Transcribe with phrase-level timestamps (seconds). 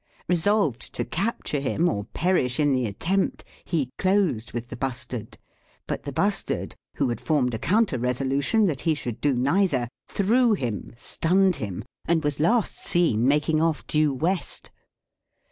[0.27, 5.37] Resolved to capture him or perish in the attempt, he closed with the bustard;
[5.85, 10.53] but the bustard, who had formed a counter resolution that he should do neither, threw
[10.53, 14.71] him, stunned him, and was last seen making off due west.